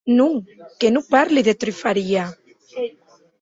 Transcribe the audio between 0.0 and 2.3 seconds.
Non, que non parli de trufaria.